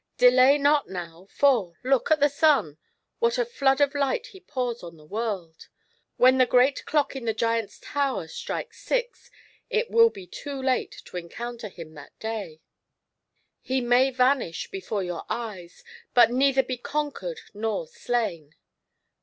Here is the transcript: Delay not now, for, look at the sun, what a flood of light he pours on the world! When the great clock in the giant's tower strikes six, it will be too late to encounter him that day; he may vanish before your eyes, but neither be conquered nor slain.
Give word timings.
Delay 0.17 0.57
not 0.57 0.89
now, 0.89 1.27
for, 1.31 1.77
look 1.83 2.09
at 2.09 2.19
the 2.19 2.27
sun, 2.27 2.79
what 3.19 3.37
a 3.37 3.45
flood 3.45 3.79
of 3.79 3.93
light 3.93 4.25
he 4.25 4.39
pours 4.39 4.81
on 4.81 4.97
the 4.97 5.05
world! 5.05 5.67
When 6.17 6.39
the 6.39 6.47
great 6.47 6.83
clock 6.87 7.15
in 7.15 7.25
the 7.25 7.35
giant's 7.35 7.77
tower 7.79 8.27
strikes 8.27 8.81
six, 8.83 9.29
it 9.69 9.91
will 9.91 10.09
be 10.09 10.25
too 10.25 10.59
late 10.59 11.03
to 11.05 11.17
encounter 11.17 11.67
him 11.69 11.93
that 11.93 12.17
day; 12.17 12.61
he 13.61 13.79
may 13.79 14.09
vanish 14.09 14.71
before 14.71 15.03
your 15.03 15.23
eyes, 15.29 15.83
but 16.15 16.31
neither 16.31 16.63
be 16.63 16.77
conquered 16.77 17.39
nor 17.53 17.85
slain. 17.85 18.55